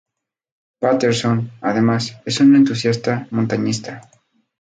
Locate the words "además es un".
1.61-2.55